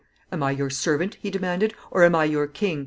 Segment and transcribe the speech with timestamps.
[0.31, 2.79] "Am I your servant," he demanded, "or am I your king?